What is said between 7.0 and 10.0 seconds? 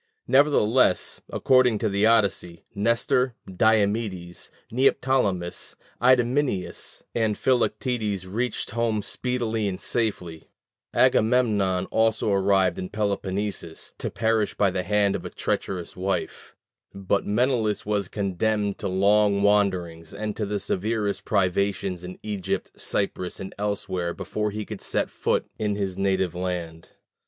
and Philoctetes reached home speedily and